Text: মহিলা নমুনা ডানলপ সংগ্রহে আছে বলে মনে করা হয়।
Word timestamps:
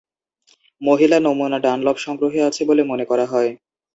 মহিলা 0.81 1.17
নমুনা 1.19 1.57
ডানলপ 1.59 1.97
সংগ্রহে 1.97 2.39
আছে 2.43 2.61
বলে 2.65 2.83
মনে 2.83 3.05
করা 3.05 3.25
হয়। 3.25 3.51